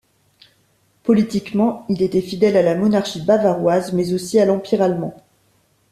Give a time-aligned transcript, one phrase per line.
[1.03, 5.15] Politiquement, il était fidèle à la monarchie bavaroise, mais aussi à l'empire allemand.